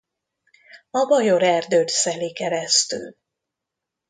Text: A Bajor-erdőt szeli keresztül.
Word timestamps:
A 0.91 1.05
Bajor-erdőt 1.07 1.89
szeli 1.89 2.33
keresztül. 2.33 3.15